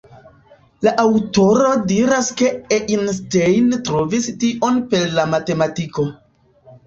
La 0.85 0.91
aŭtoro 1.01 1.73
diras 1.91 2.29
ke 2.39 2.47
Einstein 2.77 3.69
trovis 3.89 4.29
Dion 4.45 4.79
per 4.95 5.05
la 5.19 5.27
matematiko. 5.35 6.07